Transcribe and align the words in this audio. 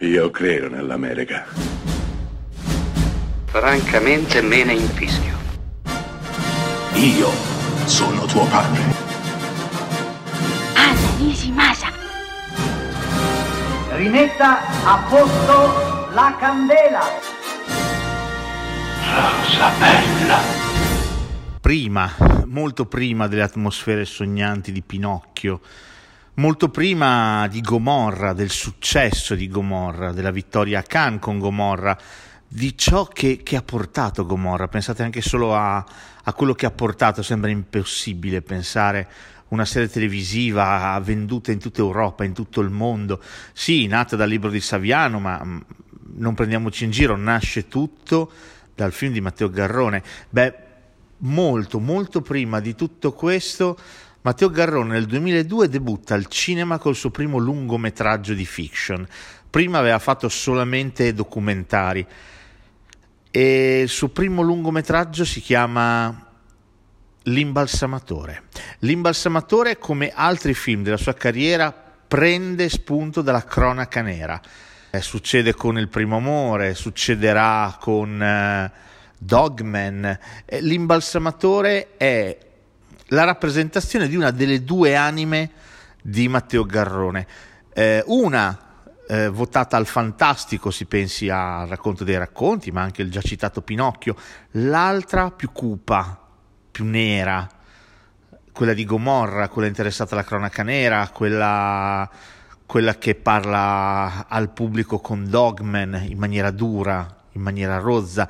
Io 0.00 0.30
credo 0.30 0.68
nell'America. 0.68 1.46
Francamente 3.46 4.42
me 4.42 4.62
ne 4.62 4.74
infischio. 4.74 5.34
Io 6.92 7.30
sono 7.86 8.26
tuo 8.26 8.44
padre. 8.44 8.82
Anna 10.74 11.16
Nishimasa. 11.16 11.90
Rimetta 13.92 14.84
a 14.84 15.06
posto 15.08 16.10
la 16.12 16.36
candela. 16.38 17.02
Rosa 19.00 19.70
bella. 19.78 20.38
Prima, 21.58 22.14
molto 22.44 22.84
prima 22.84 23.28
delle 23.28 23.42
atmosfere 23.44 24.04
sognanti 24.04 24.72
di 24.72 24.82
Pinocchio, 24.82 25.60
molto 26.36 26.68
prima 26.68 27.46
di 27.48 27.60
Gomorra, 27.60 28.32
del 28.32 28.50
successo 28.50 29.34
di 29.34 29.48
Gomorra, 29.48 30.12
della 30.12 30.30
vittoria 30.30 30.80
a 30.80 30.82
Cannes 30.82 31.20
con 31.20 31.38
Gomorra, 31.38 31.96
di 32.48 32.76
ciò 32.76 33.06
che, 33.06 33.40
che 33.42 33.56
ha 33.56 33.62
portato 33.62 34.26
Gomorra. 34.26 34.68
Pensate 34.68 35.02
anche 35.02 35.22
solo 35.22 35.54
a, 35.54 35.84
a, 36.22 36.32
quello 36.34 36.54
che 36.54 36.66
ha 36.66 36.70
portato, 36.70 37.22
sembra 37.22 37.50
impossibile 37.50 38.42
pensare 38.42 39.08
una 39.48 39.64
serie 39.64 39.88
televisiva 39.88 41.00
venduta 41.02 41.52
in 41.52 41.58
tutta 41.58 41.80
Europa, 41.80 42.24
in 42.24 42.34
tutto 42.34 42.60
il 42.60 42.70
mondo. 42.70 43.20
Sì, 43.52 43.86
nata 43.86 44.16
dal 44.16 44.28
libro 44.28 44.50
di 44.50 44.60
Saviano, 44.60 45.18
ma 45.18 45.40
mm, 45.42 45.58
non 46.16 46.34
prendiamoci 46.34 46.84
in 46.84 46.90
giro, 46.90 47.16
nasce 47.16 47.68
tutto 47.68 48.30
dal 48.74 48.92
film 48.92 49.12
di 49.12 49.20
Matteo 49.20 49.48
Garrone. 49.48 50.02
Beh, 50.28 50.64
molto, 51.18 51.80
molto 51.80 52.20
prima 52.20 52.60
di 52.60 52.74
tutto 52.74 53.12
questo 53.12 53.78
Matteo 54.26 54.50
Garrone 54.50 54.94
nel 54.94 55.06
2002 55.06 55.68
debutta 55.68 56.14
al 56.14 56.26
cinema 56.26 56.78
col 56.78 56.96
suo 56.96 57.10
primo 57.10 57.38
lungometraggio 57.38 58.34
di 58.34 58.44
fiction. 58.44 59.06
Prima 59.48 59.78
aveva 59.78 60.00
fatto 60.00 60.28
solamente 60.28 61.14
documentari 61.14 62.04
e 63.30 63.80
il 63.82 63.88
suo 63.88 64.08
primo 64.08 64.42
lungometraggio 64.42 65.24
si 65.24 65.40
chiama 65.40 66.24
L'imbalsamatore. 67.22 68.42
L'imbalsamatore, 68.80 69.78
come 69.78 70.10
altri 70.12 70.54
film 70.54 70.82
della 70.82 70.96
sua 70.96 71.14
carriera, 71.14 71.72
prende 71.72 72.68
spunto 72.68 73.22
dalla 73.22 73.44
cronaca 73.44 74.02
nera. 74.02 74.40
Eh, 74.90 75.02
succede 75.02 75.54
con 75.54 75.78
Il 75.78 75.88
primo 75.88 76.16
amore, 76.16 76.74
succederà 76.74 77.76
con 77.80 78.20
eh, 78.20 78.72
Dogman. 79.18 80.18
Eh, 80.44 80.60
l'imbalsamatore 80.62 81.96
è 81.96 82.45
la 83.08 83.24
rappresentazione 83.24 84.08
di 84.08 84.16
una 84.16 84.30
delle 84.30 84.64
due 84.64 84.96
anime 84.96 85.50
di 86.02 86.28
Matteo 86.28 86.64
Garrone. 86.64 87.26
Eh, 87.72 88.02
una 88.06 88.58
eh, 89.08 89.28
votata 89.28 89.76
al 89.76 89.86
fantastico, 89.86 90.70
si 90.70 90.86
pensi 90.86 91.28
al 91.28 91.66
racconto 91.66 92.04
dei 92.04 92.18
racconti, 92.18 92.70
ma 92.70 92.82
anche 92.82 93.02
il 93.02 93.10
già 93.10 93.20
citato 93.20 93.62
Pinocchio, 93.62 94.16
l'altra 94.52 95.30
più 95.30 95.52
cupa, 95.52 96.18
più 96.70 96.84
nera, 96.84 97.48
quella 98.52 98.72
di 98.72 98.84
Gomorra, 98.84 99.48
quella 99.48 99.68
interessata 99.68 100.14
alla 100.14 100.24
cronaca 100.24 100.62
nera, 100.62 101.08
quella, 101.10 102.08
quella 102.64 102.96
che 102.96 103.14
parla 103.14 104.26
al 104.28 104.50
pubblico 104.50 104.98
con 104.98 105.28
dogmen 105.28 106.06
in 106.08 106.18
maniera 106.18 106.50
dura, 106.50 107.06
in 107.32 107.42
maniera 107.42 107.78
rozza 107.78 108.28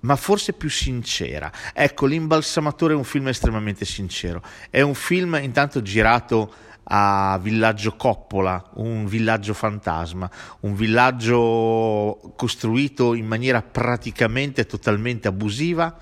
ma 0.00 0.16
forse 0.16 0.52
più 0.52 0.70
sincera. 0.70 1.50
Ecco, 1.72 2.06
L'imbalsamatore 2.06 2.94
è 2.94 2.96
un 2.96 3.04
film 3.04 3.28
estremamente 3.28 3.84
sincero. 3.84 4.42
È 4.70 4.80
un 4.80 4.94
film 4.94 5.38
intanto 5.42 5.82
girato 5.82 6.52
a 6.92 7.38
Villaggio 7.40 7.94
Coppola, 7.94 8.70
un 8.74 9.06
villaggio 9.06 9.54
fantasma, 9.54 10.28
un 10.60 10.74
villaggio 10.74 12.32
costruito 12.34 13.14
in 13.14 13.26
maniera 13.26 13.62
praticamente 13.62 14.66
totalmente 14.66 15.28
abusiva, 15.28 15.96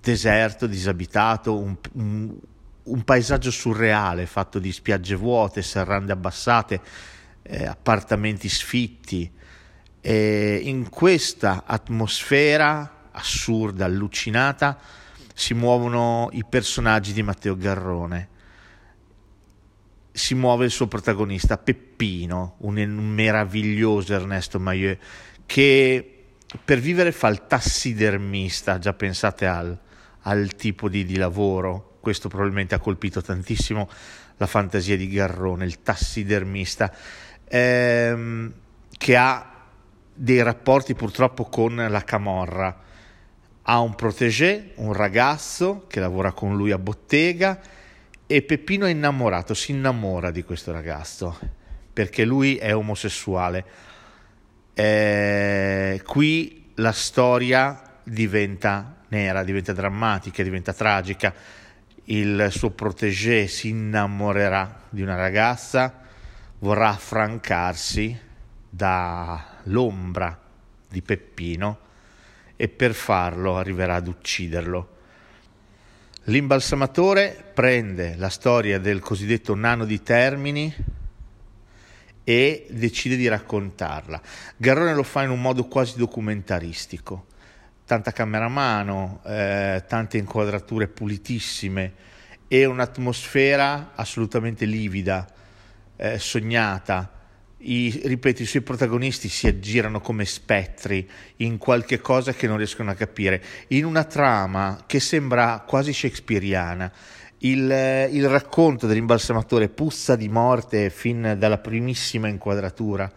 deserto, 0.00 0.66
disabitato, 0.66 1.58
un, 1.58 1.76
un, 1.92 2.34
un 2.84 3.02
paesaggio 3.02 3.50
surreale 3.50 4.24
fatto 4.24 4.58
di 4.58 4.72
spiagge 4.72 5.14
vuote, 5.14 5.60
serrande 5.60 6.12
abbassate, 6.12 6.80
eh, 7.42 7.66
appartamenti 7.66 8.48
sfitti. 8.48 9.30
E 10.00 10.60
in 10.62 10.88
questa 10.88 11.64
atmosfera 11.66 12.93
assurda, 13.14 13.84
allucinata, 13.84 14.78
si 15.34 15.54
muovono 15.54 16.28
i 16.32 16.44
personaggi 16.48 17.12
di 17.12 17.22
Matteo 17.22 17.56
Garrone. 17.56 18.28
Si 20.12 20.34
muove 20.34 20.64
il 20.64 20.70
suo 20.70 20.86
protagonista, 20.86 21.58
Peppino, 21.58 22.54
un, 22.58 22.76
meraviglioso 22.76 24.14
Ernesto 24.14 24.60
Maillot, 24.60 24.98
che 25.46 26.26
per 26.64 26.78
vivere 26.78 27.10
fa 27.10 27.28
il 27.28 27.46
tassidermista, 27.46 28.78
già 28.78 28.92
pensate 28.92 29.46
al, 29.46 29.76
al 30.22 30.54
tipo 30.54 30.88
di, 30.88 31.04
di, 31.04 31.16
lavoro, 31.16 31.98
questo 32.00 32.28
probabilmente 32.28 32.76
ha 32.76 32.78
colpito 32.78 33.20
tantissimo 33.20 33.88
la 34.36 34.46
fantasia 34.46 34.96
di 34.96 35.08
Garrone, 35.08 35.64
il 35.64 35.82
tassidermista, 35.82 36.92
ehm, 37.48 38.52
che 38.96 39.16
ha 39.16 39.50
dei 40.14 40.42
rapporti 40.42 40.94
purtroppo 40.94 41.44
con 41.44 41.74
la 41.88 42.04
camorra, 42.04 42.82
ha 43.66 43.80
un 43.80 43.94
protégé, 43.94 44.72
un 44.76 44.92
ragazzo 44.92 45.86
che 45.88 46.00
lavora 46.00 46.32
con 46.32 46.56
lui 46.56 46.70
a 46.70 46.78
bottega 46.78 47.60
e 48.26 48.42
Peppino 48.42 48.86
è 48.86 48.90
innamorato, 48.90 49.54
si 49.54 49.72
innamora 49.72 50.30
di 50.30 50.42
questo 50.42 50.72
ragazzo 50.72 51.38
perché 51.92 52.24
lui 52.24 52.56
è 52.56 52.74
omosessuale. 52.74 53.64
Eh, 54.74 56.02
qui 56.04 56.72
la 56.76 56.92
storia 56.92 58.00
diventa 58.02 58.96
nera, 59.08 59.44
diventa 59.44 59.72
drammatica, 59.72 60.42
diventa 60.42 60.72
tragica. 60.72 61.32
Il 62.06 62.48
suo 62.50 62.70
protégé 62.70 63.46
si 63.46 63.68
innamorerà 63.68 64.82
di 64.90 65.00
una 65.00 65.14
ragazza, 65.14 66.02
vorrà 66.58 66.88
affrancarsi 66.88 68.18
dall'ombra 68.68 70.38
di 70.88 71.00
Peppino 71.00 71.83
e 72.64 72.68
per 72.68 72.94
farlo 72.94 73.58
arriverà 73.58 73.96
ad 73.96 74.08
ucciderlo. 74.08 74.88
L'imbalsamatore 76.24 77.50
prende 77.52 78.14
la 78.16 78.30
storia 78.30 78.78
del 78.78 79.00
cosiddetto 79.00 79.54
nano 79.54 79.84
di 79.84 80.02
Termini 80.02 80.74
e 82.24 82.66
decide 82.70 83.16
di 83.16 83.28
raccontarla. 83.28 84.18
Garrone 84.56 84.94
lo 84.94 85.02
fa 85.02 85.24
in 85.24 85.28
un 85.28 85.42
modo 85.42 85.66
quasi 85.66 85.98
documentaristico, 85.98 87.26
tanta 87.84 88.12
camera 88.12 88.46
a 88.46 88.48
mano, 88.48 89.20
eh, 89.26 89.84
tante 89.86 90.16
inquadrature 90.16 90.88
pulitissime 90.88 91.92
e 92.48 92.64
un'atmosfera 92.64 93.90
assolutamente 93.94 94.64
livida, 94.64 95.28
eh, 95.96 96.18
sognata, 96.18 97.12
i, 97.58 98.02
ripeto, 98.04 98.42
i 98.42 98.46
suoi 98.46 98.62
protagonisti 98.62 99.28
si 99.28 99.46
aggirano 99.46 100.00
come 100.00 100.24
spettri 100.24 101.08
in 101.36 101.56
qualche 101.58 102.00
cosa 102.00 102.32
che 102.32 102.46
non 102.46 102.56
riescono 102.56 102.90
a 102.90 102.94
capire, 102.94 103.42
in 103.68 103.84
una 103.84 104.04
trama 104.04 104.84
che 104.86 105.00
sembra 105.00 105.64
quasi 105.66 105.92
shakespeariana. 105.92 106.92
Il, 107.38 108.08
il 108.10 108.28
racconto 108.28 108.86
dell'imbalsamatore 108.86 109.68
puzza 109.68 110.16
di 110.16 110.28
morte 110.28 110.88
fin 110.90 111.36
dalla 111.38 111.58
primissima 111.58 112.28
inquadratura, 112.28 113.10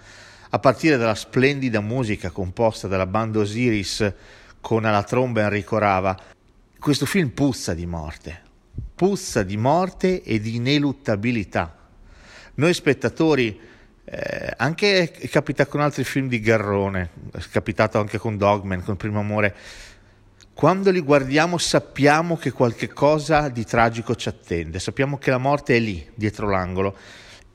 a 0.49 0.59
partire 0.59 0.97
dalla 0.97 1.15
splendida 1.15 1.81
musica 1.81 2.29
composta 2.29 2.87
dalla 2.87 3.05
banda 3.05 3.39
Osiris 3.39 4.13
con 4.59 4.85
alla 4.85 5.03
tromba 5.03 5.41
Enrico 5.41 5.77
Rava. 5.77 6.17
Questo 6.79 7.05
film 7.05 7.29
puzza 7.29 7.73
di 7.73 7.85
morte, 7.85 8.41
puzza 8.95 9.43
di 9.43 9.57
morte 9.57 10.21
e 10.21 10.39
di 10.39 10.55
ineluttabilità. 10.55 11.75
Noi 12.55 12.73
spettatori 12.73 13.59
eh, 14.09 14.53
anche 14.56 15.12
capita 15.29 15.66
con 15.66 15.81
altri 15.81 16.06
film 16.06 16.29
di 16.29 16.40
Garrone, 16.40 17.09
è 17.34 17.40
capitato 17.52 17.99
anche 17.99 18.17
con 18.17 18.37
Dogman, 18.37 18.81
con 18.81 18.96
Primo 18.96 19.20
Amore. 19.20 19.53
Quando 20.53 20.91
li 20.91 21.02
guardiamo 21.02 21.58
sappiamo 21.58 22.37
che 22.37 22.52
qualche 22.52 22.87
cosa 22.87 23.49
di 23.49 23.66
tragico 23.66 24.16
ci 24.16 24.29
attende, 24.29 24.79
sappiamo 24.79 25.17
che 25.17 25.29
la 25.29 25.37
morte 25.37 25.76
è 25.76 25.79
lì, 25.79 26.09
dietro 26.16 26.49
l'angolo. 26.49 26.96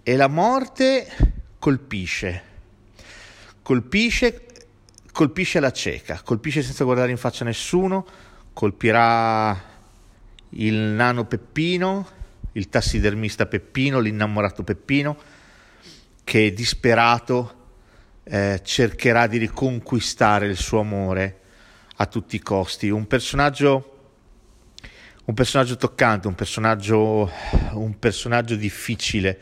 E 0.03 0.15
la 0.15 0.29
morte 0.29 1.07
colpisce, 1.59 2.43
colpisce, 3.63 4.47
colpisce 5.11 5.59
la 5.59 5.73
cieca, 5.73 6.21
colpisce 6.23 6.63
senza 6.63 6.85
guardare 6.85 7.13
in 7.13 7.17
faccia 7.17 7.47
nessuno, 7.47 8.07
colpirà 8.53 9.59
il 10.51 10.75
nano 10.75 11.25
Peppino, 11.25 12.07
il 12.53 12.69
tassidermista 12.69 13.47
Peppino, 13.47 14.01
l'innamorato 14.01 14.63
Peppino 14.63 15.32
che 16.25 16.53
disperato 16.53 17.61
eh, 18.25 18.61
cercherà 18.63 19.27
di 19.27 19.39
riconquistare 19.39 20.47
il 20.47 20.57
suo 20.57 20.81
amore 20.81 21.41
a 21.97 22.07
tutti 22.07 22.37
i 22.37 22.41
costi. 22.41 22.89
Un 22.89 23.07
personaggio, 23.07 24.15
un 25.25 25.35
personaggio 25.35 25.77
toccante, 25.77 26.29
un 26.29 26.35
personaggio, 26.35 27.31
un 27.73 27.99
personaggio 27.99 28.57
difficile, 28.57 29.39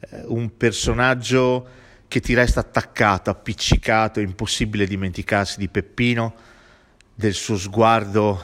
eh, 0.00 0.22
un 0.26 0.56
personaggio 0.56 1.82
che 2.08 2.20
ti 2.20 2.34
resta 2.34 2.60
attaccato, 2.60 3.30
appiccicato, 3.30 4.20
è 4.20 4.22
impossibile 4.22 4.86
dimenticarsi 4.86 5.58
di 5.58 5.68
Peppino, 5.68 6.34
del 7.14 7.34
suo 7.34 7.56
sguardo 7.56 8.42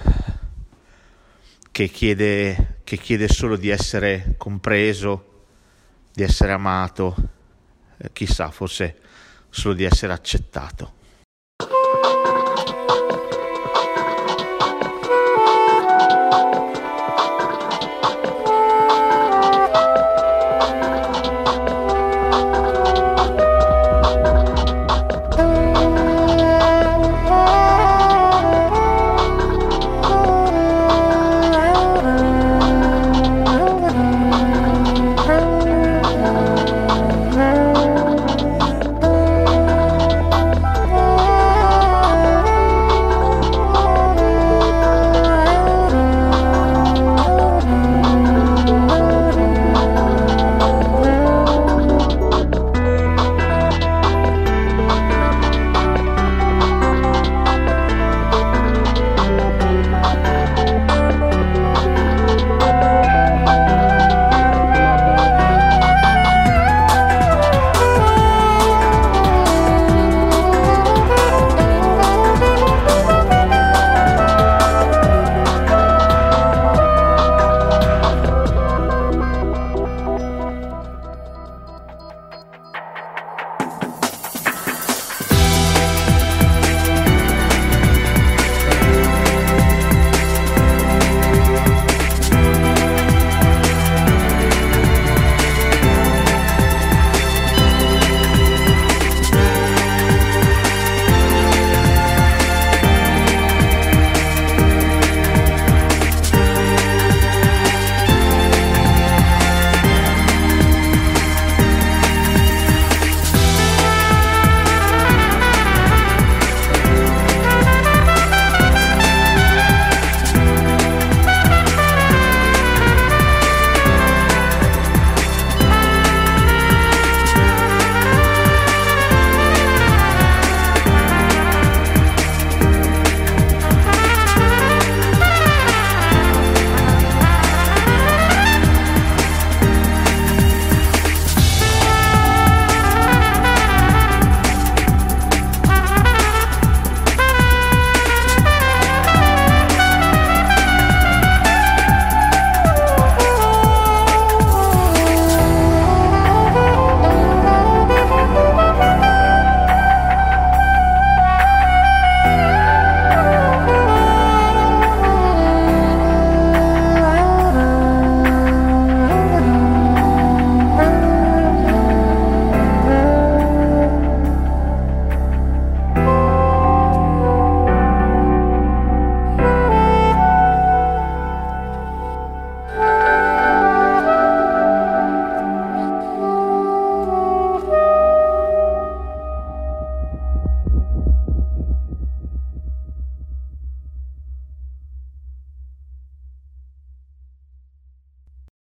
che 1.70 1.88
chiede, 1.88 2.80
che 2.84 2.96
chiede 2.96 3.28
solo 3.28 3.56
di 3.56 3.68
essere 3.68 4.34
compreso, 4.36 5.44
di 6.12 6.22
essere 6.22 6.52
amato, 6.52 7.16
chissà, 8.12 8.50
forse 8.50 8.96
solo 9.50 9.74
di 9.74 9.84
essere 9.84 10.12
accettato. 10.12 10.98